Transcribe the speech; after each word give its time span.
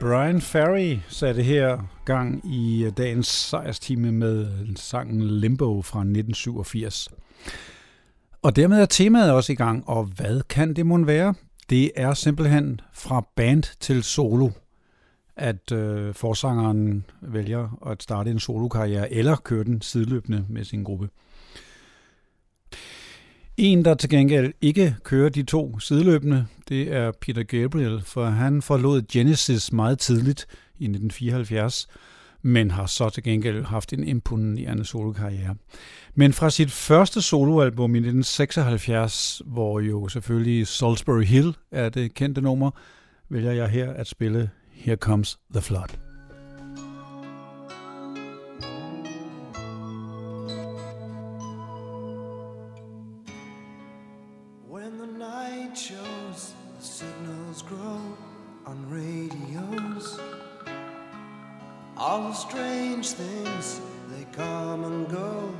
Brian 0.00 0.40
Ferry 0.40 0.98
satte 1.08 1.42
her 1.42 1.78
gang 2.04 2.52
i 2.52 2.84
øh, 2.84 2.92
dagens 2.96 3.26
sejrstime 3.26 4.12
med 4.12 4.46
øh, 4.46 4.76
sangen 4.76 5.22
Limbo 5.22 5.82
fra 5.82 6.00
1987. 6.00 7.08
Og 8.42 8.56
dermed 8.56 8.80
er 8.80 8.86
temaet 8.86 9.32
også 9.32 9.52
i 9.52 9.54
gang, 9.54 9.88
og 9.88 10.04
hvad 10.04 10.42
kan 10.48 10.74
det 10.74 10.86
mon 10.86 11.06
være? 11.06 11.34
Det 11.70 11.90
er 11.96 12.14
simpelthen 12.14 12.80
fra 12.92 13.26
band 13.36 13.62
til 13.80 14.02
solo, 14.02 14.50
at 15.36 15.72
øh, 15.72 16.14
forsangeren 16.14 17.04
vælger 17.20 17.78
at 17.90 18.02
starte 18.02 18.30
en 18.30 18.40
solokarriere, 18.40 19.12
eller 19.12 19.36
køre 19.36 19.64
den 19.64 19.82
sideløbende 19.82 20.44
med 20.48 20.64
sin 20.64 20.84
gruppe. 20.84 21.08
En, 23.62 23.84
der 23.84 23.94
til 23.94 24.10
gengæld 24.10 24.52
ikke 24.60 24.96
kører 25.04 25.28
de 25.28 25.42
to 25.42 25.78
sideløbende, 25.78 26.46
det 26.68 26.92
er 26.92 27.12
Peter 27.20 27.42
Gabriel, 27.42 28.02
for 28.04 28.24
han 28.24 28.62
forlod 28.62 29.02
Genesis 29.12 29.72
meget 29.72 29.98
tidligt 29.98 30.46
i 30.78 30.84
1974, 30.84 31.88
men 32.42 32.70
har 32.70 32.86
så 32.86 33.10
til 33.10 33.22
gengæld 33.22 33.64
haft 33.64 33.92
en 33.92 34.04
imponerende 34.04 34.84
solokarriere. 34.84 35.54
Men 36.14 36.32
fra 36.32 36.50
sit 36.50 36.70
første 36.70 37.22
soloalbum 37.22 37.94
i 37.94 37.98
1976, 37.98 39.42
hvor 39.46 39.80
jo 39.80 40.08
selvfølgelig 40.08 40.66
Salisbury 40.66 41.24
Hill 41.24 41.56
er 41.70 41.88
det 41.88 42.14
kendte 42.14 42.40
nummer, 42.40 42.70
vælger 43.28 43.52
jeg 43.52 43.68
her 43.68 43.92
at 43.92 44.06
spille 44.06 44.50
Here 44.72 44.96
Comes 44.96 45.38
the 45.52 45.60
Flood. 45.60 46.09
All 62.20 62.34
strange 62.34 63.12
things, 63.12 63.80
they 64.10 64.26
come 64.32 64.84
and 64.84 65.08
go 65.08 65.54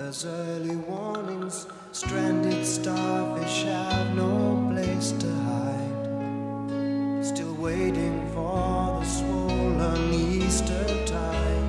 as 0.00 0.24
early 0.24 0.74
warnings. 0.74 1.66
Stranded 1.92 2.64
starfish 2.64 3.64
have 3.64 4.16
no 4.16 4.66
place 4.72 5.12
to 5.12 5.30
hide. 5.50 7.22
Still 7.22 7.54
waiting 7.56 8.26
for 8.32 8.98
the 8.98 9.04
swollen 9.04 10.14
Easter 10.14 10.86
tide. 11.04 11.68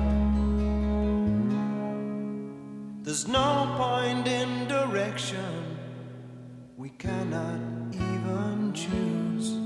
There's 3.02 3.28
no 3.28 3.74
point 3.76 4.26
in 4.26 4.66
direction, 4.66 5.76
we 6.78 6.88
cannot 6.88 7.60
even 7.94 8.72
choose 8.72 9.57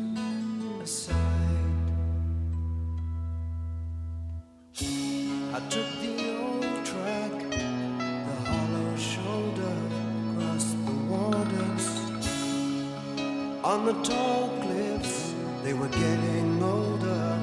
On 13.72 13.86
the 13.86 13.94
tall 14.02 14.50
cliffs, 14.60 15.32
they 15.62 15.72
were 15.72 15.88
getting 15.88 16.62
older, 16.62 17.38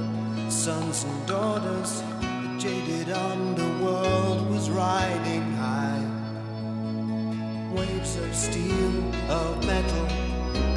sons 0.48 1.04
and 1.04 1.26
daughters. 1.26 2.04
The 2.22 2.56
jaded 2.60 3.10
underworld 3.10 4.48
was 4.52 4.70
riding 4.70 5.54
high. 5.54 6.06
Waves 7.74 8.16
of 8.18 8.36
steel, 8.36 8.96
of 9.28 9.66
metal 9.66 10.06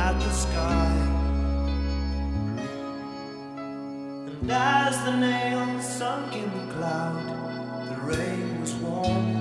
at 0.01 0.19
the 0.19 0.31
sky. 0.31 0.97
And 4.41 4.51
as 4.51 5.05
the 5.05 5.17
nails 5.19 5.87
sunk 5.87 6.35
in 6.35 6.51
the 6.51 6.73
cloud, 6.73 7.27
the 7.91 8.01
rain 8.07 8.59
was 8.63 8.75
warm 8.77 9.32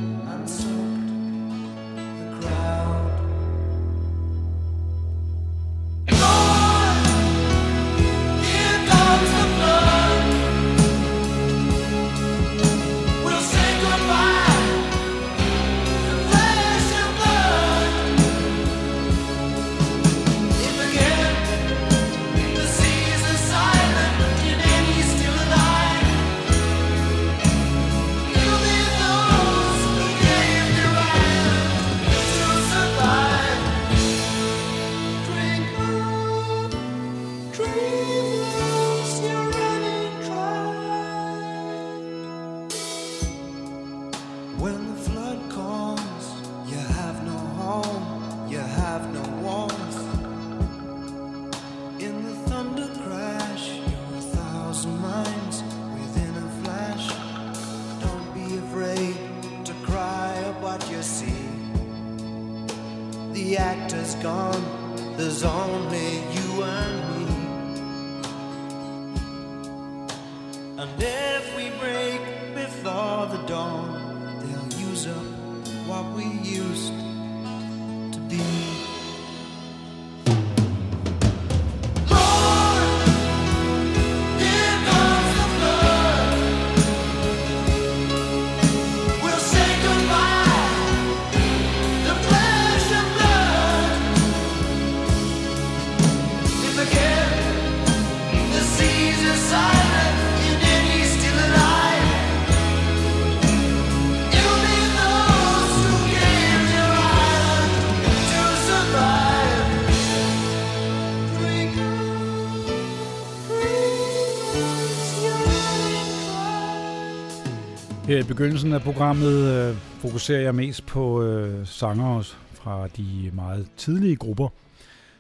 begyndelsen 118.32 118.74
af 118.74 118.82
programmet 118.82 119.34
øh, 119.34 119.76
fokuserer 119.76 120.42
jeg 120.42 120.56
mest 120.56 120.86
på 120.86 121.24
øh, 121.24 121.68
sanger 121.68 122.36
fra 122.54 122.88
de 122.88 123.32
meget 123.34 123.68
tidlige 123.78 124.16
grupper 124.16 124.48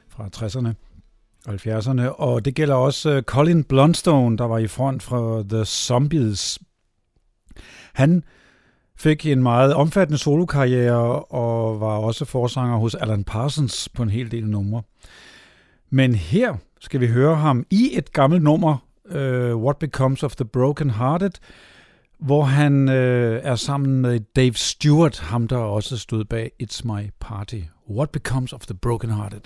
fra 0.09 0.29
60'erne 0.35 0.69
og 1.47 1.53
70'erne, 1.53 2.01
og 2.01 2.45
det 2.45 2.55
gælder 2.55 2.75
også 2.75 3.09
øh, 3.09 3.23
Colin 3.23 3.63
Blundstone, 3.63 4.37
der 4.37 4.43
var 4.43 4.57
i 4.57 4.67
front 4.67 5.03
for 5.03 5.45
The 5.49 5.65
Zombies. 5.65 6.59
Han 7.93 8.23
fik 8.97 9.25
en 9.25 9.43
meget 9.43 9.73
omfattende 9.73 10.17
solokarriere 10.17 11.19
og 11.19 11.81
var 11.81 11.97
også 11.97 12.25
forsanger 12.25 12.77
hos 12.77 12.95
Alan 12.95 13.23
Parsons 13.23 13.89
på 13.89 14.03
en 14.03 14.09
hel 14.09 14.31
del 14.31 14.47
numre. 14.47 14.81
Men 15.89 16.15
her 16.15 16.55
skal 16.79 16.99
vi 16.99 17.07
høre 17.07 17.35
ham 17.35 17.65
i 17.69 17.89
et 17.93 18.13
gammelt 18.13 18.43
nummer, 18.43 18.77
øh, 19.05 19.55
What 19.55 19.77
Becomes 19.77 20.23
of 20.23 20.35
the 20.35 20.45
Broken 20.45 20.89
Hearted, 20.89 21.31
hvor 22.21 22.44
han 22.44 22.89
øh, 22.89 23.41
er 23.44 23.56
sammen 23.56 24.01
med 24.01 24.19
Dave 24.19 24.53
Stewart, 24.53 25.19
ham 25.19 25.47
der 25.47 25.57
også 25.57 25.97
stod 25.97 26.25
bag 26.25 26.51
It's 26.63 26.81
My 26.83 27.12
Party. 27.19 27.62
What 27.89 28.09
Becomes 28.09 28.53
of 28.53 28.62
the 28.62 28.75
Broken 28.75 29.09
Hearted? 29.09 29.41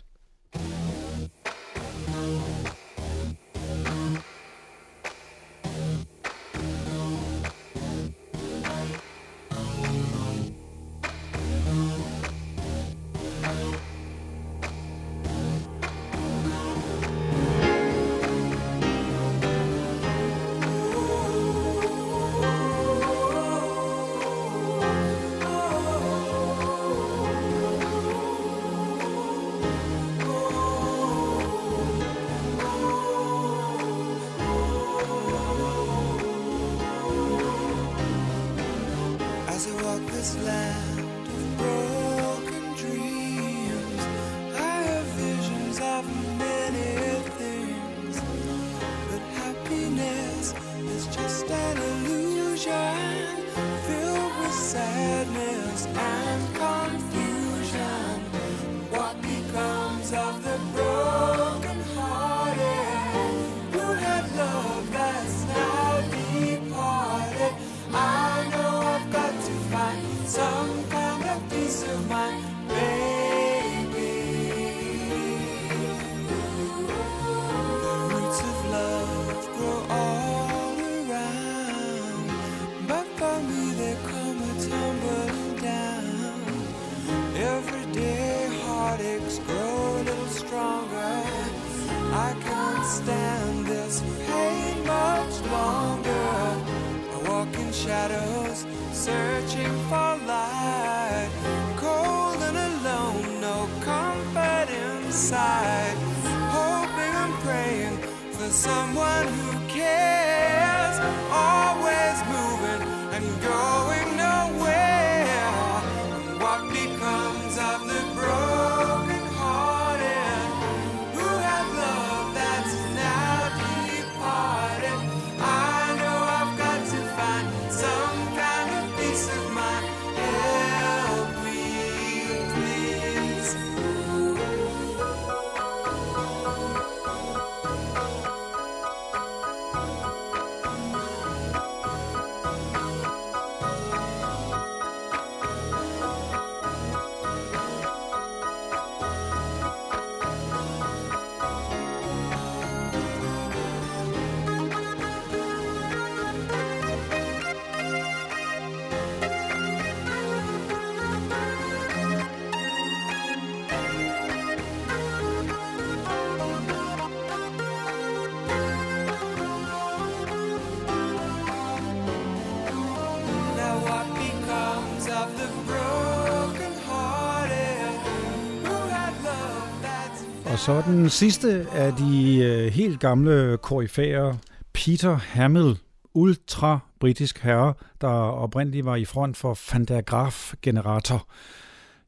Så 180.66 180.81
den 180.81 181.10
sidste 181.10 181.68
af 181.72 181.94
de 181.94 182.38
øh, 182.44 182.74
helt 182.74 183.00
gamle 183.00 183.57
koryfærer, 183.57 184.34
Peter 184.74 185.16
Hamill, 185.16 185.78
ultra-britisk 186.14 187.40
herre, 187.40 187.74
der 188.02 188.07
oprindeligt 188.07 188.86
var 188.86 188.95
i 188.95 189.06
front 189.06 189.38
for 189.38 189.54
Fantagraph 189.54 190.54
Generator. 190.62 191.28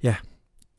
Ja, 0.04 0.16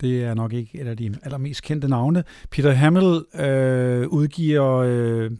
det 0.01 0.25
er 0.25 0.35
nok 0.35 0.53
ikke 0.53 0.81
et 0.81 0.87
af 0.87 0.97
de 0.97 1.15
allermest 1.23 1.63
kendte 1.63 1.89
navne. 1.89 2.25
Peter 2.51 2.73
Hamill 2.73 3.25
øh, 3.35 4.09
udgiver 4.09 4.77
øh, 4.77 5.31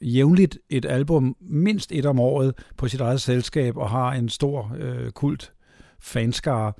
jævnligt 0.00 0.58
et 0.70 0.84
album, 0.84 1.36
mindst 1.40 1.92
et 1.92 2.06
om 2.06 2.20
året, 2.20 2.54
på 2.76 2.88
sit 2.88 3.00
eget 3.00 3.20
selskab 3.20 3.76
og 3.76 3.90
har 3.90 4.12
en 4.12 4.28
stor 4.28 4.76
øh, 4.78 5.10
kult 5.10 5.52
fanskare. 6.00 6.72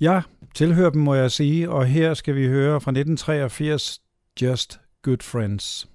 Jeg 0.00 0.22
tilhører 0.54 0.90
dem, 0.90 1.02
må 1.02 1.14
jeg 1.14 1.30
sige, 1.30 1.70
og 1.70 1.86
her 1.86 2.14
skal 2.14 2.34
vi 2.34 2.46
høre 2.46 2.80
fra 2.80 2.90
1983 2.90 4.00
just 4.38 4.78
good 5.02 5.20
friends. 5.20 5.86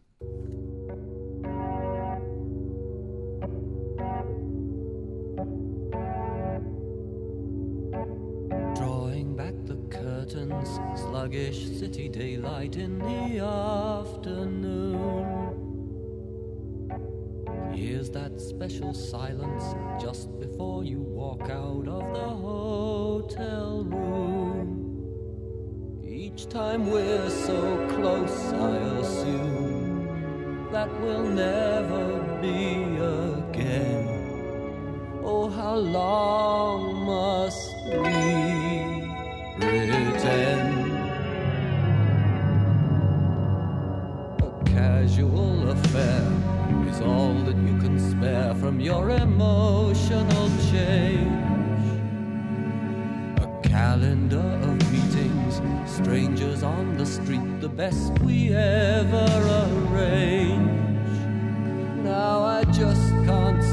Drawing 8.75 9.37
back 9.37 9.53
the 9.63 9.77
curtains, 9.89 10.77
sluggish 10.99 11.69
city 11.79 12.09
daylight 12.09 12.75
in 12.75 12.99
the 12.99 13.39
afternoon. 13.39 14.91
Here's 17.73 18.09
that 18.09 18.41
special 18.41 18.93
silence 18.93 19.73
just 20.03 20.37
before 20.41 20.83
you 20.83 20.99
walk 20.99 21.43
out 21.43 21.87
of 21.87 22.13
the 22.13 22.29
hotel 22.29 23.85
room. 23.85 24.42
Each 26.35 26.49
time 26.49 26.89
we're 26.89 27.29
so 27.29 27.87
close, 27.89 28.53
I 28.53 28.75
assume 29.01 30.67
that 30.71 30.89
we'll 30.99 31.29
never 31.29 32.23
be 32.41 32.97
again. 32.97 34.07
Oh, 35.23 35.47
how 35.47 35.75
long 35.75 37.05
must 37.05 37.75
we 37.85 39.05
pretend? 39.59 40.91
A 44.41 44.63
casual 44.65 45.69
affair 45.69 46.27
is 46.89 46.99
all 47.01 47.35
that 47.45 47.57
you 47.57 47.77
can 47.77 47.99
spare 47.99 48.55
from 48.55 48.79
your 48.79 49.11
emotional 49.11 50.49
change. 50.71 52.01
A 53.37 53.47
calendar 53.61 54.62
of 54.95 55.89
Strangers 55.89 56.63
on 56.63 56.97
the 56.97 57.05
street, 57.05 57.61
the 57.61 57.69
best 57.69 58.17
we 58.19 58.53
ever 58.53 59.25
arrange. 59.89 60.69
Now 62.03 62.43
I 62.43 62.63
just 62.65 63.09
can't 63.25 63.63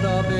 held 0.00 0.24
up 0.24 0.39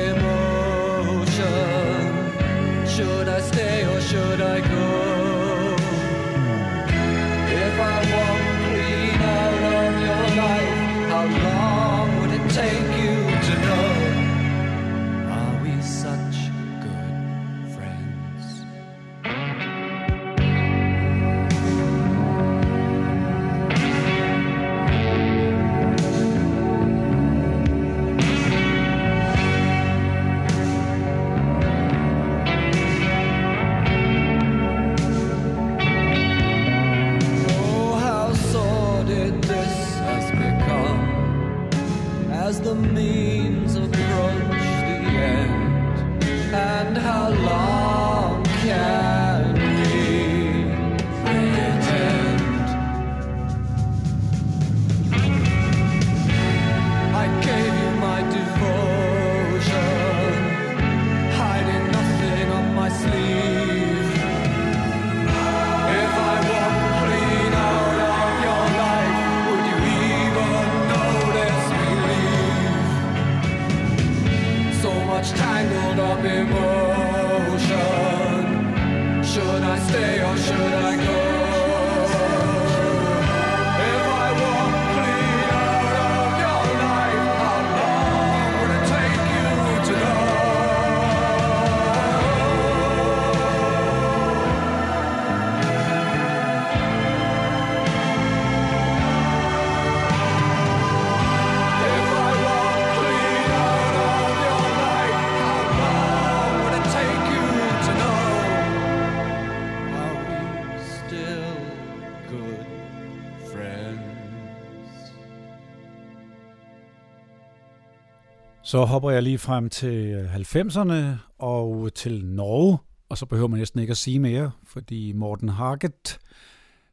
Så 118.71 118.85
hopper 118.85 119.09
jeg 119.09 119.23
lige 119.23 119.37
frem 119.37 119.69
til 119.69 119.95
øh, 119.95 120.35
90'erne 120.35 120.93
og 121.39 121.93
til 121.93 122.25
Norge, 122.25 122.77
og 123.09 123.17
så 123.17 123.25
behøver 123.25 123.47
man 123.47 123.59
næsten 123.59 123.79
ikke 123.79 123.91
at 123.91 123.97
sige 123.97 124.19
mere, 124.19 124.51
fordi 124.63 125.11
Morten 125.11 125.49
Harket 125.49 126.19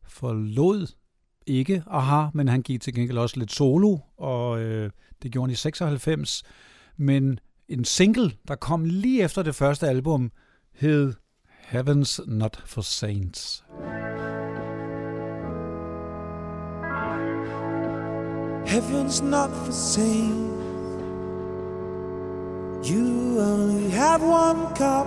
forlod 0.09 0.87
ikke 1.47 1.83
aha, 1.87 2.27
men 2.35 2.49
han 2.49 2.63
gik 2.63 2.81
til 2.81 2.95
gengæld 2.95 3.19
også 3.19 3.39
lidt 3.39 3.53
solo, 3.53 3.99
og 4.17 4.61
øh, 4.61 4.91
det 5.23 5.33
gjorde 5.33 5.47
han 5.47 5.53
i 5.53 5.55
96. 5.55 6.43
Men 6.97 7.41
en 7.69 7.85
single, 7.85 8.33
der 8.49 8.55
kom 8.55 8.85
lige 8.85 9.23
efter 9.23 9.43
det 9.43 9.55
første 9.55 9.89
album, 9.89 10.33
hed 10.75 11.15
Heavens 11.61 12.21
Not 12.27 12.63
For 12.67 12.81
Saints. 12.81 13.65
Heaven's 18.67 19.25
not 19.25 19.51
for 19.51 19.73
saints 19.73 20.68
You 22.83 23.41
only 23.41 23.91
have 23.91 24.23
one 24.23 24.75
cup, 24.75 25.07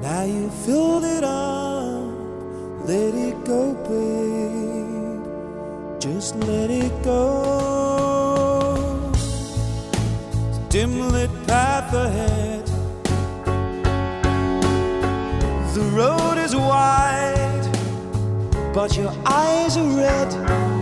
now 0.00 0.22
you 0.22 0.48
filled 0.64 1.04
it 1.04 1.24
up. 1.24 2.14
Let 2.86 3.14
it 3.14 3.44
go, 3.44 3.74
babe. 3.74 5.20
Just 6.00 6.36
let 6.36 6.70
it 6.70 6.92
go. 7.04 8.40
Dim 10.68 11.10
lit 11.10 11.30
path 11.46 11.92
ahead. 11.92 12.66
The 15.74 15.82
road 15.92 16.38
is 16.38 16.54
wide, 16.56 17.68
but 18.72 18.96
your 18.96 19.12
eyes 19.26 19.76
are 19.76 19.96
red. 19.96 20.79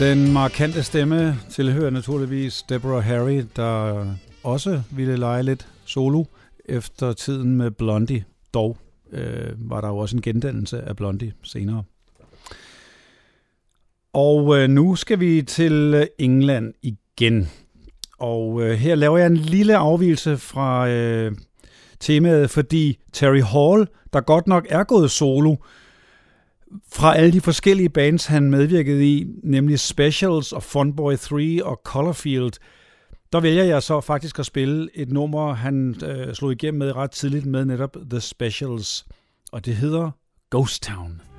Den 0.00 0.32
markante 0.32 0.82
stemme 0.82 1.36
tilhører 1.50 1.90
naturligvis 1.90 2.62
Deborah 2.62 3.04
Harry, 3.04 3.44
der 3.56 4.06
også 4.42 4.82
ville 4.90 5.16
lege 5.16 5.42
lidt 5.42 5.68
solo 5.84 6.24
efter 6.64 7.12
tiden 7.12 7.56
med 7.56 7.70
Blondie. 7.70 8.24
Dog 8.54 8.76
øh, 9.12 9.52
var 9.56 9.80
der 9.80 9.88
jo 9.88 9.96
også 9.96 10.16
en 10.16 10.22
gendannelse 10.22 10.82
af 10.82 10.96
Blondie 10.96 11.32
senere. 11.42 11.82
Og 14.12 14.58
øh, 14.58 14.68
nu 14.68 14.94
skal 14.94 15.20
vi 15.20 15.42
til 15.42 15.94
øh, 15.94 16.06
England 16.18 16.74
igen. 16.82 17.48
Og 18.18 18.62
øh, 18.62 18.78
her 18.78 18.94
laver 18.94 19.18
jeg 19.18 19.26
en 19.26 19.36
lille 19.36 19.76
afvielse 19.76 20.38
fra 20.38 20.88
øh, 20.88 21.32
temaet, 22.00 22.50
fordi 22.50 22.98
Terry 23.12 23.42
Hall, 23.42 23.88
der 24.12 24.20
godt 24.20 24.46
nok 24.46 24.66
er 24.68 24.84
gået 24.84 25.10
solo, 25.10 25.56
fra 26.92 27.16
alle 27.16 27.32
de 27.32 27.40
forskellige 27.40 27.88
bands, 27.88 28.26
han 28.26 28.50
medvirkede 28.50 29.06
i, 29.06 29.26
nemlig 29.42 29.80
Specials 29.80 30.52
og 30.52 30.62
Funboy 30.62 31.16
3 31.16 31.64
og 31.64 31.80
Colorfield, 31.84 32.52
der 33.32 33.40
vælger 33.40 33.64
jeg 33.64 33.82
så 33.82 34.00
faktisk 34.00 34.38
at 34.38 34.46
spille 34.46 34.88
et 34.94 35.12
nummer, 35.12 35.54
han 35.54 35.94
øh, 36.04 36.34
slog 36.34 36.52
igennem 36.52 36.78
med 36.78 36.96
ret 36.96 37.10
tidligt 37.10 37.46
med 37.46 37.64
netop 37.64 37.96
The 38.10 38.20
Specials, 38.20 39.06
og 39.52 39.66
det 39.66 39.76
hedder 39.76 40.10
Ghost 40.50 40.82
Town. 40.82 41.29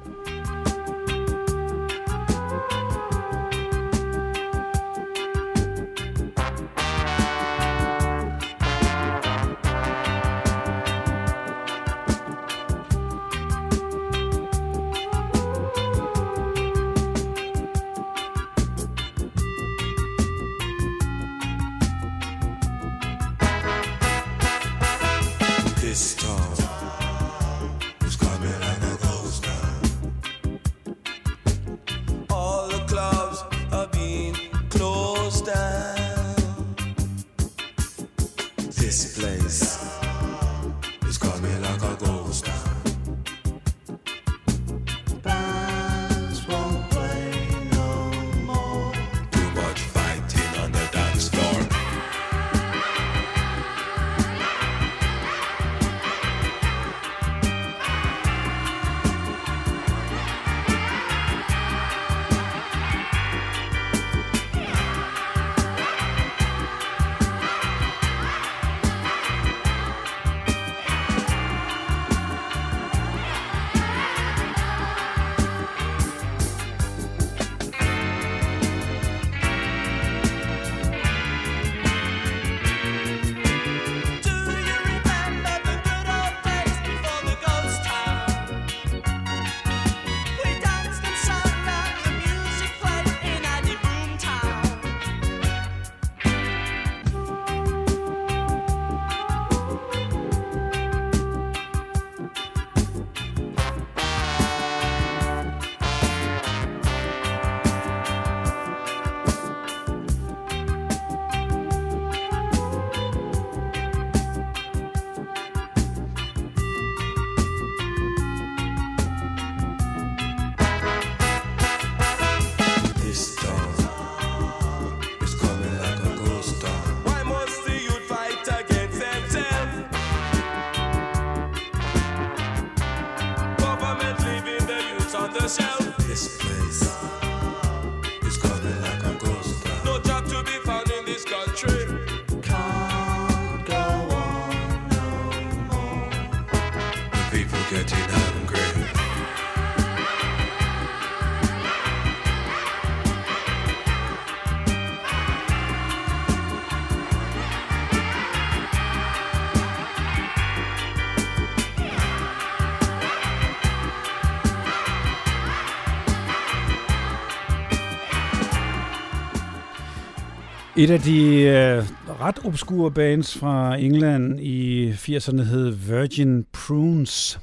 Et 170.82 170.90
af 170.90 171.00
de 171.00 171.42
øh, 171.42 171.84
ret 172.22 172.46
obskure 172.46 172.92
bands 172.92 173.38
fra 173.38 173.76
England 173.76 174.40
i 174.40 174.92
80'erne 174.92 175.42
hed 175.42 175.70
Virgin 175.70 176.46
Prunes 176.54 177.40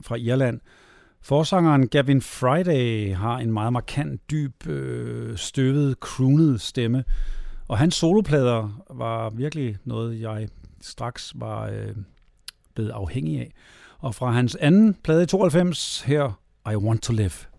fra 0.00 0.16
Irland. 0.16 0.60
Forsangeren 1.20 1.88
Gavin 1.88 2.22
Friday 2.22 3.14
har 3.14 3.38
en 3.38 3.52
meget 3.52 3.72
markant, 3.72 4.30
dyb, 4.30 4.66
øh, 4.66 5.36
støvet, 5.36 5.96
croonet 6.00 6.60
stemme. 6.60 7.04
Og 7.68 7.78
hans 7.78 7.94
soloplader 7.94 8.82
var 8.90 9.30
virkelig 9.30 9.76
noget, 9.84 10.20
jeg 10.20 10.48
straks 10.80 11.32
var 11.34 11.66
øh, 11.66 11.96
blevet 12.74 12.90
afhængig 12.90 13.40
af. 13.40 13.52
Og 13.98 14.14
fra 14.14 14.30
hans 14.30 14.54
anden 14.54 14.94
plade 14.94 15.22
i 15.22 15.26
92 15.26 16.00
her, 16.00 16.40
I 16.72 16.76
Want 16.76 17.02
To 17.02 17.12
Live. 17.12 17.51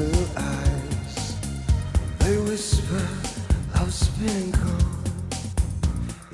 Blue 0.00 0.26
eyes. 0.34 1.36
They 2.20 2.36
whisper, 2.38 3.06
love's 3.74 4.08
been 4.20 4.50
gone. 4.50 5.04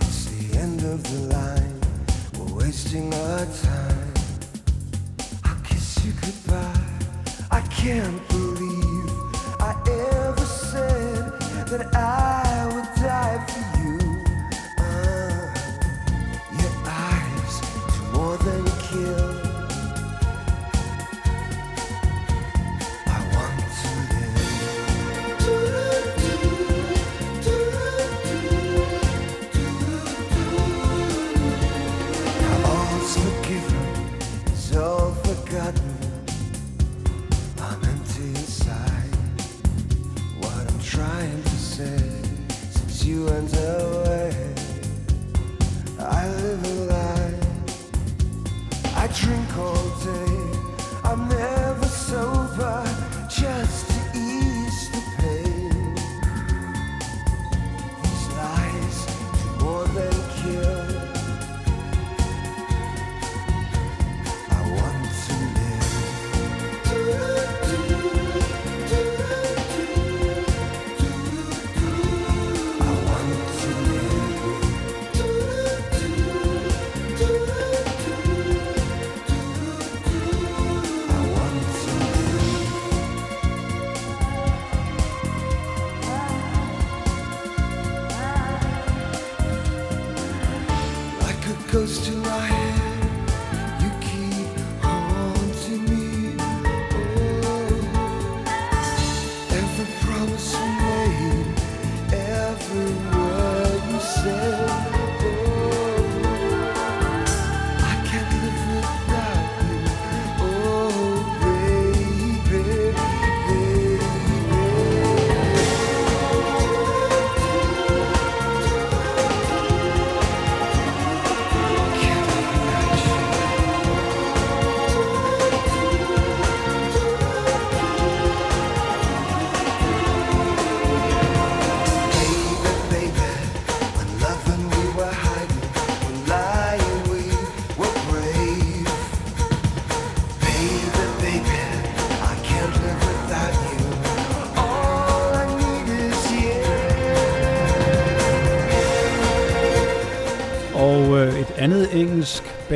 It's 0.03 0.27
the 0.27 0.59
end 0.59 0.85
of 0.85 1.03
the 1.11 1.21
line. 1.35 1.81
We're 2.39 2.55
wasting 2.63 3.13
our 3.13 3.45
time. 3.71 4.15
I'll 5.45 5.61
kiss 5.65 6.05
you 6.05 6.13
goodbye. 6.21 6.93
I 7.51 7.61
can't 7.83 8.21
believe 8.29 9.11
I 9.59 9.73
ever 9.89 10.47
said 10.47 11.33
that 11.71 11.93
I 11.93 12.46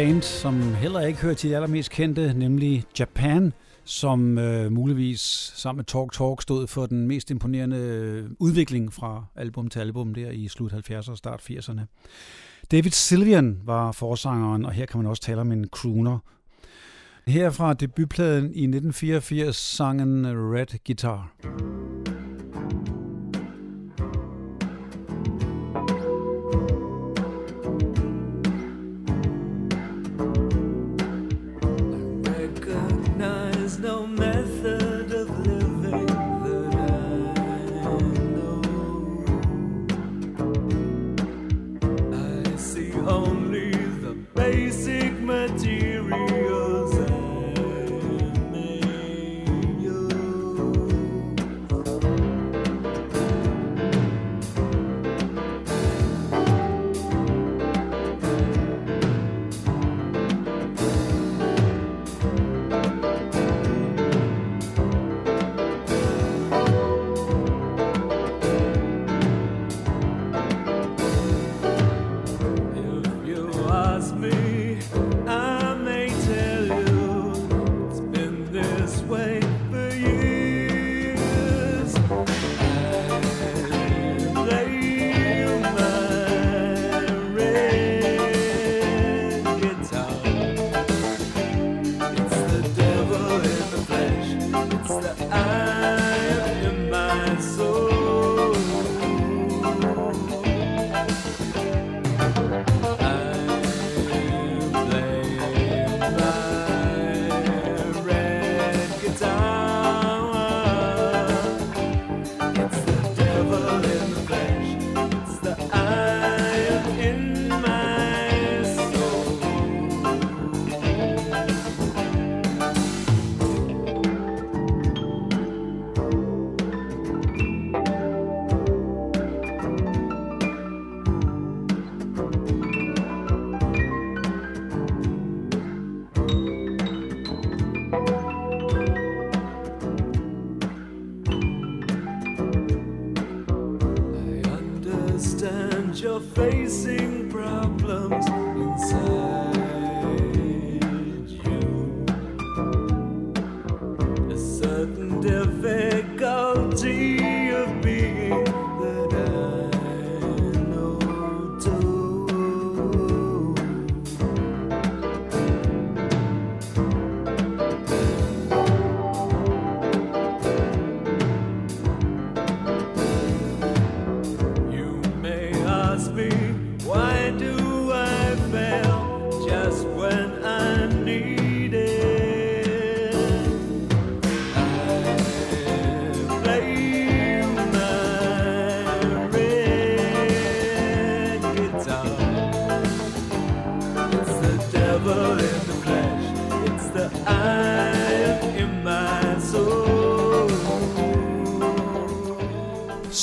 band, 0.06 0.22
som 0.22 0.74
heller 0.74 1.00
ikke 1.00 1.20
hører 1.20 1.34
til 1.34 1.50
de 1.50 1.54
allermest 1.54 1.90
kendte, 1.90 2.34
nemlig 2.34 2.84
Japan, 2.98 3.52
som 3.84 4.38
øh, 4.38 4.72
muligvis 4.72 5.20
sammen 5.56 5.78
med 5.78 5.84
Talk 5.84 6.12
Talk 6.12 6.42
stod 6.42 6.66
for 6.66 6.86
den 6.86 7.06
mest 7.06 7.30
imponerende 7.30 7.76
øh, 7.76 8.30
udvikling 8.38 8.92
fra 8.92 9.24
album 9.36 9.68
til 9.68 9.80
album 9.80 10.14
der 10.14 10.30
i 10.30 10.48
slut 10.48 10.72
70'erne 10.72 11.10
og 11.10 11.18
start 11.18 11.40
80'erne. 11.50 11.80
David 12.70 12.90
Sylvian 12.90 13.60
var 13.64 13.92
forsangeren, 13.92 14.64
og 14.64 14.72
her 14.72 14.86
kan 14.86 14.98
man 14.98 15.06
også 15.06 15.22
tale 15.22 15.40
om 15.40 15.52
en 15.52 15.66
crooner. 15.72 16.18
Her 17.26 17.50
fra 17.50 17.74
debutpladen 17.74 18.44
i 18.44 18.64
1984 18.64 19.56
sangen 19.56 20.24
øh, 20.24 20.52
Red 20.52 20.78
Guitar. 20.86 21.32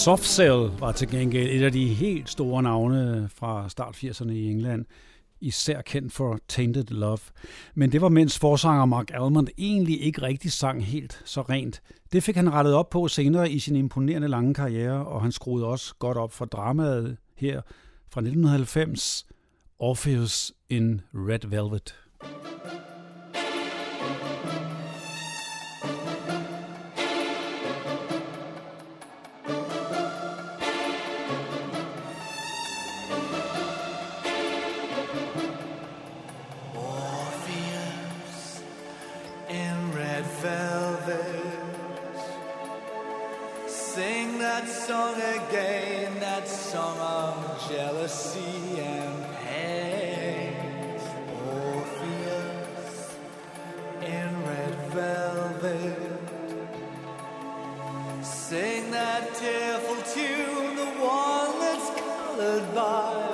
Softcell 0.08 0.80
var 0.80 0.91
til 0.91 1.10
gengæld 1.10 1.50
et 1.50 1.63
af 1.63 1.72
de 1.72 1.88
helt 1.88 2.30
store 2.30 2.63
navne 2.63 3.30
fra 3.36 3.70
start 3.70 3.96
80'erne 3.96 4.32
i 4.32 4.52
England, 4.52 4.86
især 5.41 5.82
kendt 5.82 6.13
for 6.13 6.39
Tainted 6.48 6.84
Love. 6.84 7.17
Men 7.76 7.91
det 7.91 8.02
var 8.02 8.10
mens 8.10 8.39
forsanger 8.39 8.86
Mark 8.86 9.12
Almond 9.13 9.48
egentlig 9.58 10.02
ikke 10.02 10.22
rigtig 10.22 10.52
sang 10.52 10.86
helt 10.86 11.22
så 11.26 11.41
rent. 11.41 11.82
Det 12.12 12.24
fik 12.24 12.36
han 12.36 12.54
rettet 12.54 12.74
op 12.74 12.89
på 12.89 13.08
senere 13.08 13.52
i 13.52 13.60
sin 13.60 13.76
imponerende 13.76 14.28
lange 14.28 14.54
karriere, 14.54 15.06
og 15.06 15.22
han 15.22 15.32
skruede 15.32 15.65
også 15.65 15.96
godt 16.00 16.17
op 16.17 16.32
for 16.32 16.46
dramaet 16.46 17.17
her 17.36 17.62
fra 18.10 18.22
1990, 18.22 19.26
Orpheus 19.80 20.54
in 20.70 21.02
Red 21.13 21.48
Velvet. 21.48 21.96
thank 22.20 22.74
you 22.74 22.87
song 44.98 45.22
again, 45.22 46.20
that 46.20 46.48
song 46.48 46.98
of 47.00 47.70
jealousy 47.70 48.80
and 48.80 49.26
pain. 49.46 50.56
Orpheus 51.54 53.16
in 54.02 54.30
red 54.48 54.76
velvet. 54.98 56.20
Sing 58.24 58.90
that 58.90 59.36
tearful 59.36 60.02
tune, 60.16 60.76
the 60.76 60.92
one 61.06 61.60
that's 61.60 61.90
colored 62.02 62.74
by. 62.74 63.27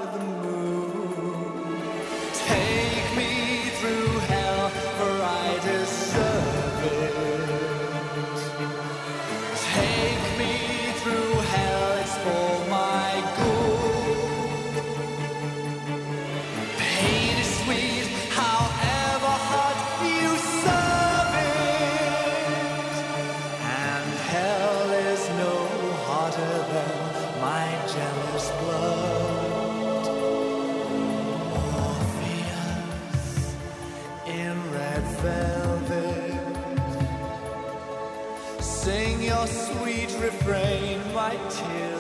refrain 40.24 41.02
my 41.14 41.36
tears. 41.50 41.93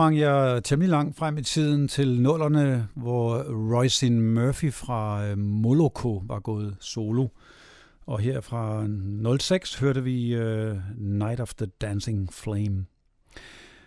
sprang 0.00 0.18
jeg 0.18 0.64
temmelig 0.64 0.90
langt 0.90 1.16
frem 1.16 1.38
i 1.38 1.42
tiden 1.42 1.88
til 1.88 2.20
nullerne, 2.20 2.88
hvor 2.94 3.38
Roisin 3.74 4.20
Murphy 4.20 4.72
fra 4.72 5.26
øh, 5.26 5.38
Moloko 5.38 6.22
var 6.26 6.40
gået 6.40 6.76
solo. 6.80 7.26
Og 8.06 8.18
her 8.18 8.40
fra 8.40 8.86
06 9.38 9.78
hørte 9.78 10.04
vi 10.04 10.36
uh, 10.36 10.76
Night 10.96 11.40
of 11.40 11.54
the 11.54 11.66
Dancing 11.66 12.32
Flame. 12.32 12.86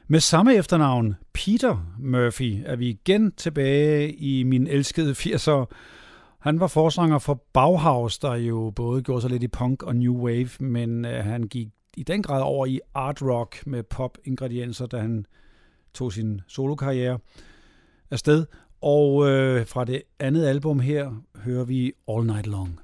Med 0.07 0.19
samme 0.19 0.55
efternavn, 0.55 1.15
Peter 1.33 1.93
Murphy, 1.99 2.61
er 2.65 2.75
vi 2.75 2.89
igen 2.89 3.31
tilbage 3.31 4.13
i 4.13 4.43
min 4.43 4.67
elskede 4.67 5.11
80'er. 5.11 5.65
Han 6.39 6.59
var 6.59 6.67
forsanger 6.67 7.19
for 7.19 7.43
Bauhaus, 7.53 8.19
der 8.19 8.35
jo 8.35 8.73
både 8.75 9.01
gjorde 9.01 9.21
sig 9.21 9.29
lidt 9.29 9.43
i 9.43 9.47
punk 9.47 9.83
og 9.83 9.95
new 9.95 10.15
wave, 10.15 10.49
men 10.59 11.05
uh, 11.05 11.11
han 11.11 11.43
gik 11.43 11.67
i 11.97 12.03
den 12.03 12.23
grad 12.23 12.41
over 12.41 12.65
i 12.65 12.79
art 12.93 13.21
rock 13.21 13.67
med 13.67 13.83
pop-ingredienser, 13.83 14.85
da 14.85 14.97
han 14.97 15.25
tog 15.93 16.13
sin 16.13 16.41
solokarriere 16.47 17.19
afsted. 18.11 18.45
Og 18.81 19.29
øh, 19.29 19.67
fra 19.67 19.85
det 19.85 20.01
andet 20.19 20.45
album 20.45 20.79
her 20.79 21.11
hører 21.35 21.63
vi 21.63 21.93
All 22.07 22.25
Night 22.25 22.47
Long. 22.47 22.79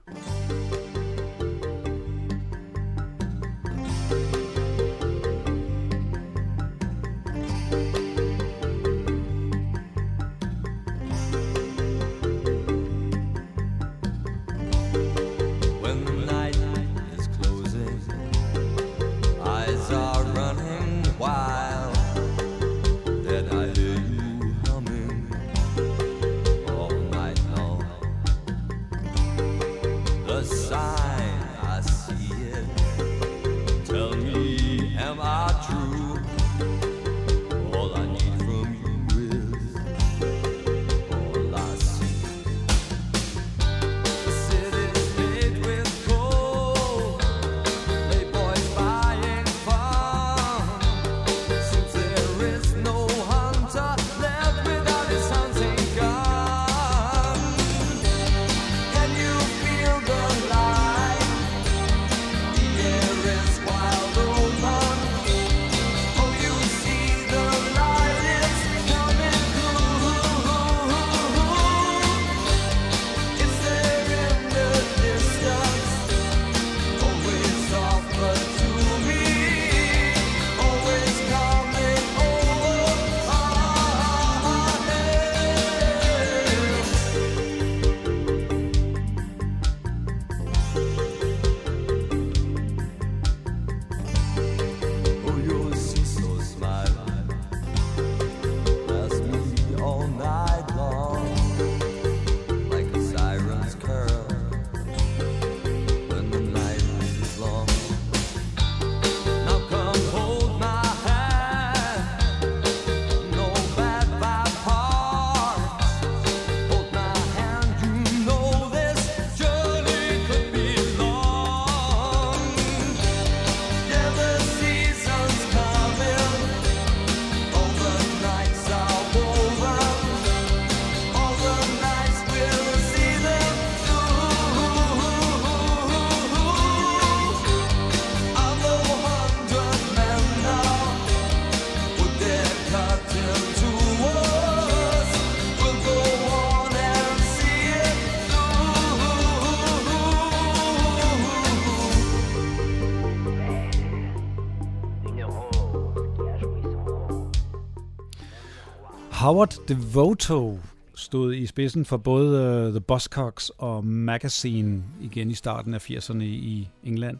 Howard 159.30 159.68
Devoto 159.68 160.60
stod 160.96 161.34
i 161.34 161.46
spidsen 161.46 161.86
for 161.86 161.98
både 161.98 162.66
uh, 162.68 162.72
The 162.72 162.80
Buzzcocks 162.80 163.52
og 163.58 163.86
Magazine 163.86 164.84
igen 165.02 165.32
i 165.32 165.34
starten 165.34 165.74
af 165.74 165.90
80'erne 165.90 166.22
i 166.24 166.70
England. 166.84 167.18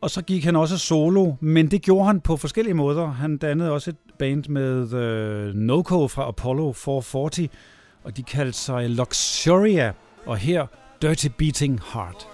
Og 0.00 0.10
så 0.10 0.22
gik 0.22 0.44
han 0.44 0.56
også 0.56 0.78
solo, 0.78 1.32
men 1.40 1.70
det 1.70 1.82
gjorde 1.82 2.06
han 2.06 2.20
på 2.20 2.36
forskellige 2.36 2.74
måder. 2.74 3.06
Han 3.06 3.36
dannede 3.36 3.70
også 3.70 3.90
et 3.90 3.96
band 4.18 4.44
med 4.48 4.82
uh, 4.82 5.54
Noco 5.54 6.08
fra 6.08 6.28
Apollo 6.28 6.72
440, 6.72 7.48
og 8.04 8.16
de 8.16 8.22
kaldte 8.22 8.58
sig 8.58 8.90
Luxuria, 8.90 9.92
og 10.26 10.36
her 10.36 10.66
Dirty 11.02 11.28
Beating 11.38 11.80
Heart. 11.92 12.31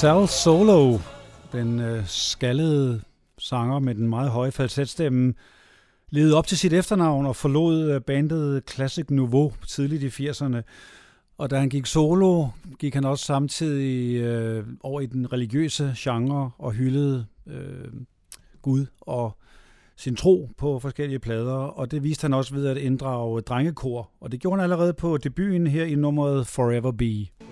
Sal 0.00 0.28
Solo, 0.28 0.98
den 1.52 1.80
øh, 1.80 2.06
skaldede 2.06 3.00
sanger 3.38 3.78
med 3.78 3.94
den 3.94 4.08
meget 4.08 4.30
høje 4.30 4.52
falsetstemme, 4.52 5.34
levede 6.10 6.36
op 6.36 6.46
til 6.46 6.58
sit 6.58 6.72
efternavn 6.72 7.26
og 7.26 7.36
forlod 7.36 7.90
øh, 7.90 8.00
bandet 8.00 8.70
Classic 8.70 9.10
Nouveau 9.10 9.52
tidligt 9.66 10.02
i 10.02 10.28
80'erne. 10.28 10.56
Og 11.38 11.50
da 11.50 11.58
han 11.58 11.68
gik 11.68 11.86
solo, 11.86 12.46
gik 12.78 12.94
han 12.94 13.04
også 13.04 13.24
samtidig 13.24 14.16
øh, 14.16 14.66
over 14.82 15.00
i 15.00 15.06
den 15.06 15.32
religiøse 15.32 15.94
genre 15.96 16.50
og 16.58 16.72
hyldede 16.72 17.26
øh, 17.46 17.92
Gud 18.62 18.86
og 19.00 19.36
sin 19.96 20.16
tro 20.16 20.50
på 20.56 20.78
forskellige 20.78 21.18
plader, 21.18 21.56
og 21.56 21.90
det 21.90 22.02
viste 22.02 22.22
han 22.22 22.34
også 22.34 22.54
ved 22.54 22.66
at 22.66 22.76
inddrage 22.76 23.40
drengekor, 23.40 24.10
og 24.20 24.32
det 24.32 24.40
gjorde 24.40 24.56
han 24.56 24.62
allerede 24.62 24.92
på 24.92 25.16
debuten 25.16 25.66
her 25.66 25.84
i 25.84 25.94
nummeret 25.94 26.46
Forever 26.46 26.92
Be. 26.92 27.47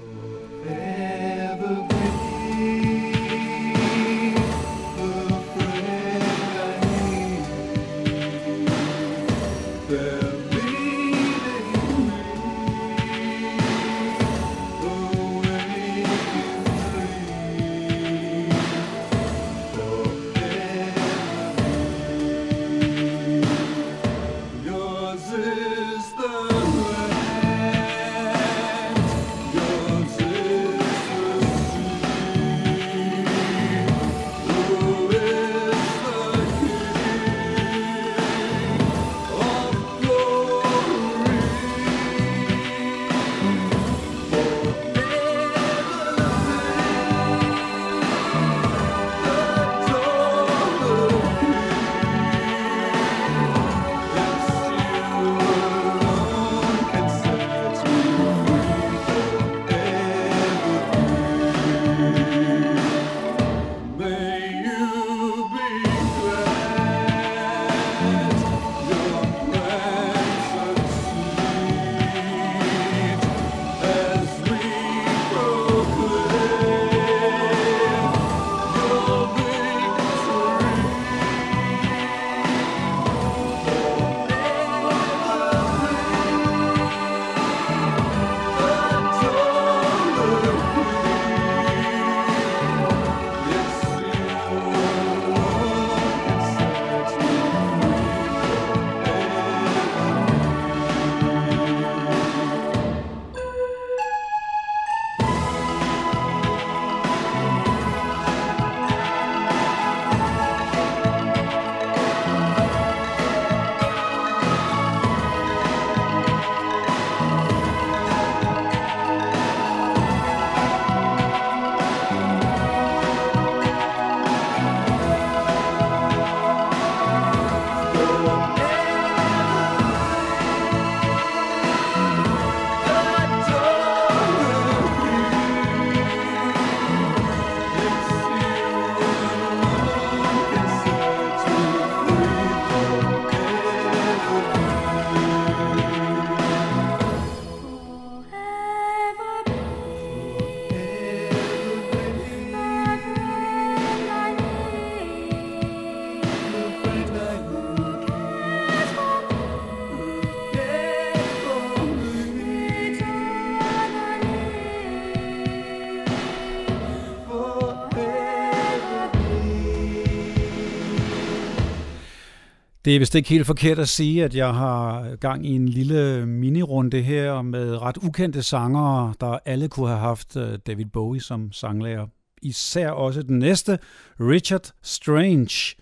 Det 172.86 172.94
er 172.94 172.98
vist 172.98 173.14
ikke 173.14 173.28
helt 173.28 173.46
forkert 173.46 173.78
at 173.78 173.88
sige, 173.88 174.24
at 174.24 174.34
jeg 174.34 174.54
har 174.54 175.16
gang 175.16 175.46
i 175.46 175.50
en 175.50 175.68
lille 175.68 176.26
minirunde 176.26 177.02
her 177.02 177.42
med 177.42 177.82
ret 177.82 177.96
ukendte 177.96 178.42
sangere, 178.42 179.14
der 179.20 179.38
alle 179.44 179.68
kunne 179.68 179.88
have 179.88 179.98
haft 179.98 180.36
øh, 180.36 180.58
David 180.66 180.84
Bowie 180.84 181.20
som 181.20 181.52
sanglærer. 181.52 182.06
Især 182.42 182.90
også 182.90 183.22
den 183.22 183.38
næste, 183.38 183.78
Richard 184.20 184.70
Strange, 184.82 185.76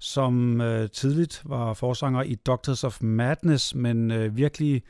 som 0.00 0.60
øh, 0.60 0.90
tidligt 0.90 1.42
var 1.44 1.74
forsanger 1.74 2.22
i 2.22 2.34
Doctors 2.34 2.84
of 2.84 2.98
Madness, 3.02 3.74
men 3.74 4.10
øh, 4.10 4.36
virkelig 4.36 4.82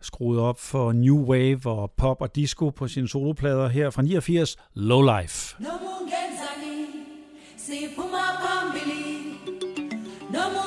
skruet 0.00 0.40
op 0.40 0.60
for 0.60 0.92
New 0.92 1.24
Wave 1.24 1.60
og 1.66 1.92
pop 1.96 2.20
og 2.20 2.36
disco 2.36 2.70
på 2.70 2.88
sine 2.88 3.08
soloplader 3.08 3.68
her 3.68 3.90
fra 3.90 4.02
89, 4.02 4.56
Low 4.74 5.20
Life. 5.20 5.56
no 10.32 10.50
moon 10.50 10.65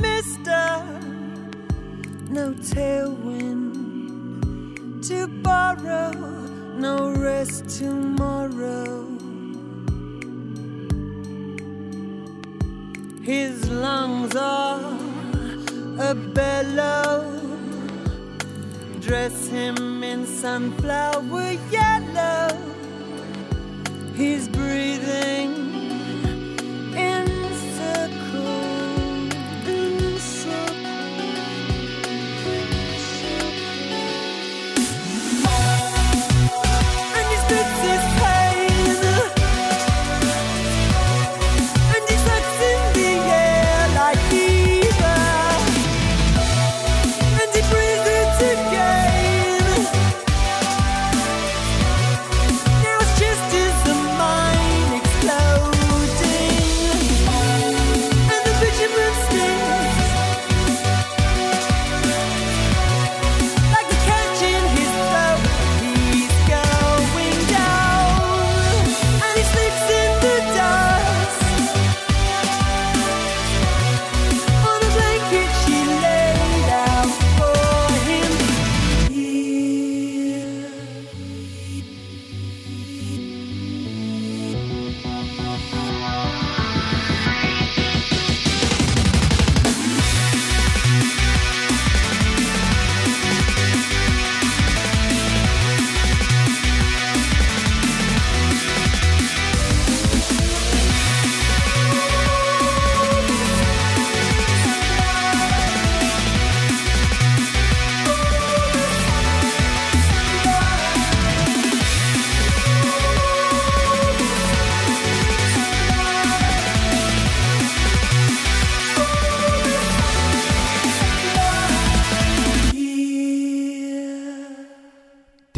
mister, 0.00 0.82
no 2.30 2.54
tailwind 2.54 3.74
to 5.06 5.26
borrow, 5.42 6.10
no 6.78 7.10
rest 7.10 7.68
tomorrow. 7.68 9.06
His 13.22 13.68
lungs 13.68 14.34
are 14.36 14.80
a 15.98 16.14
bellow. 16.14 17.38
Dress 19.00 19.48
him 19.48 20.02
in 20.02 20.24
sunflower 20.24 21.52
yellow. 21.70 22.48
He's 24.14 24.48
breathing 24.48 25.65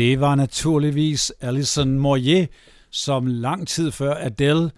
Det 0.09 0.21
var 0.21 0.35
naturligvis 0.35 1.33
Alison 1.41 1.99
Moyet, 1.99 2.49
som 2.91 3.27
lang 3.27 3.69
tid 3.69 3.91
før 3.91 4.15
Adele 4.15 4.71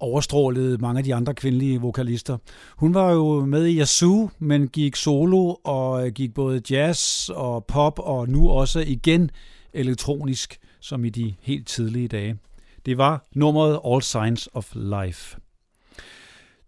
overstrålede 0.00 0.78
mange 0.78 0.98
af 0.98 1.04
de 1.04 1.14
andre 1.14 1.34
kvindelige 1.34 1.80
vokalister. 1.80 2.38
Hun 2.76 2.94
var 2.94 3.12
jo 3.12 3.44
med 3.44 3.66
i 3.66 3.80
Yazoo, 3.80 4.30
men 4.38 4.68
gik 4.68 4.96
solo 4.96 5.54
og 5.64 6.06
øh, 6.06 6.12
gik 6.12 6.34
både 6.34 6.62
jazz 6.70 7.28
og 7.28 7.64
pop 7.64 7.98
og 7.98 8.28
nu 8.28 8.50
også 8.50 8.80
igen 8.80 9.30
elektronisk, 9.72 10.58
som 10.80 11.04
i 11.04 11.10
de 11.10 11.34
helt 11.40 11.66
tidlige 11.66 12.08
dage. 12.08 12.38
Det 12.86 12.98
var 12.98 13.26
nummeret 13.34 13.80
All 13.86 14.02
Signs 14.02 14.48
of 14.54 14.72
Life. 14.74 15.36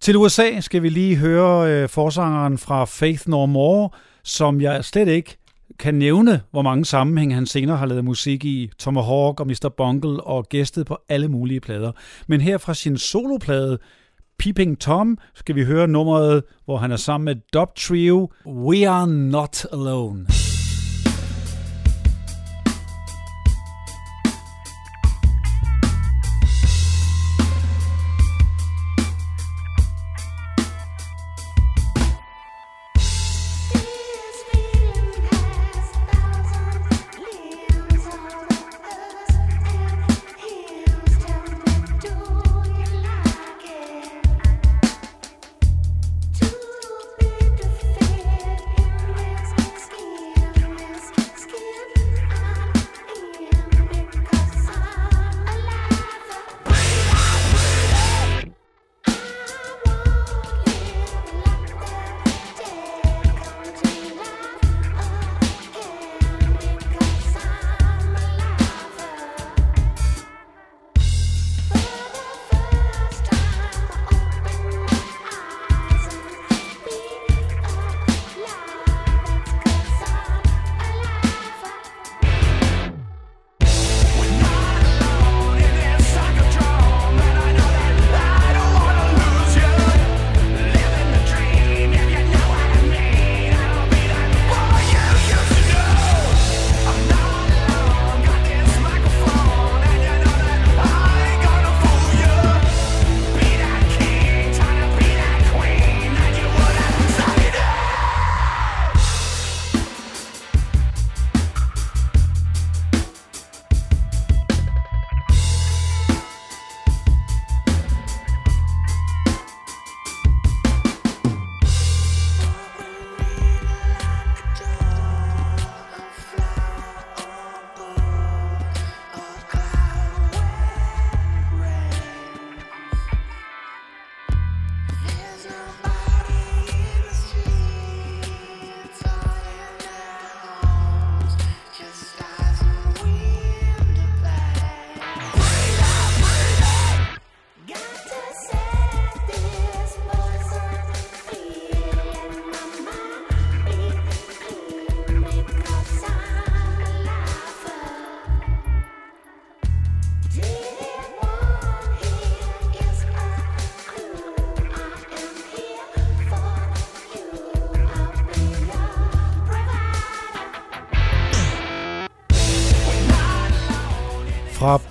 Til 0.01 0.17
USA 0.17 0.61
skal 0.61 0.83
vi 0.83 0.89
lige 0.89 1.17
høre 1.17 1.73
øh, 1.73 1.89
forsangeren 1.89 2.59
fra 2.59 2.85
Faith 2.85 3.29
No 3.29 3.47
More, 3.47 3.91
som 4.25 4.61
jeg 4.61 4.85
slet 4.85 5.09
ikke 5.09 5.37
kan 5.81 5.95
nævne, 5.95 6.41
hvor 6.51 6.63
mange 6.63 6.85
sammenhæng 6.85 7.35
han 7.35 7.47
senere 7.47 7.77
har 7.77 7.87
lavet 7.87 8.05
musik 8.05 8.45
i, 8.45 8.71
Tomahawk 8.79 9.41
og 9.41 9.47
Mr. 9.47 9.69
Bungle 9.77 10.23
og 10.25 10.49
gæstet 10.49 10.87
på 10.87 10.99
alle 11.09 11.29
mulige 11.29 11.61
plader. 11.61 11.93
Men 12.27 12.41
her 12.41 12.59
fra 12.59 12.75
sin 12.75 12.99
soloplade, 12.99 13.79
Peeping 14.39 14.81
Tom, 14.81 15.19
skal 15.35 15.55
vi 15.55 15.65
høre 15.65 15.89
nummeret, 15.89 16.43
hvor 16.65 16.77
han 16.77 16.93
er 16.93 16.97
sammen 16.97 17.25
med 17.25 17.37
Dub 17.53 17.75
Trio, 17.77 18.31
We 18.47 18.89
Are 18.89 19.07
Not 19.07 19.67
Alone. 19.73 20.50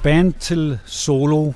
Band 0.03 0.33
til 0.33 0.79
solo. 0.85 1.51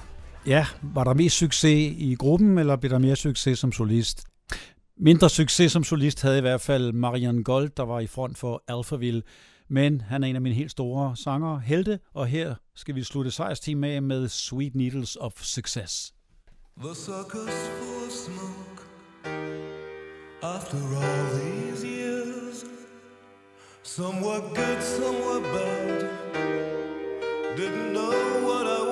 Ja, 0.47 0.65
var 0.81 1.03
der 1.03 1.13
mest 1.13 1.37
succes 1.37 1.93
i 1.97 2.15
gruppen, 2.19 2.57
eller 2.57 2.75
blev 2.75 2.91
der 2.91 2.97
mere 2.97 3.15
succes 3.15 3.59
som 3.59 3.71
solist? 3.71 4.23
Mindre 4.97 5.29
succes 5.29 5.71
som 5.71 5.83
solist 5.83 6.21
havde 6.21 6.37
i 6.37 6.41
hvert 6.41 6.61
fald 6.61 6.91
Marian 6.91 7.43
Gold, 7.43 7.69
der 7.77 7.83
var 7.83 7.99
i 7.99 8.07
front 8.07 8.37
for 8.37 8.63
Alphaville. 8.67 9.21
Men 9.69 10.01
han 10.01 10.23
er 10.23 10.27
en 10.27 10.35
af 10.35 10.41
mine 10.41 10.55
helt 10.55 10.71
store 10.71 11.17
sanger, 11.17 11.59
Helte, 11.59 11.99
og 12.13 12.27
her 12.27 12.55
skal 12.75 12.95
vi 12.95 13.03
slutte 13.03 13.31
sejrsteam 13.31 13.83
af 13.83 14.01
med 14.01 14.27
Sweet 14.27 14.75
Needles 14.75 15.15
of 15.15 15.33
Success. 15.41 16.13
The 16.77 16.95
suckers 16.95 17.69
for 17.79 18.09
smoke 18.25 18.83
After 20.41 20.77
all 20.77 21.39
these 21.39 21.87
years 21.87 22.65
Some 23.83 24.21
were 24.25 24.41
good, 24.41 24.81
some 24.81 25.15
were 25.15 25.41
bad 25.41 26.02
Didn't 27.55 27.93
know 27.93 28.09
what 28.47 28.65
I 28.65 28.82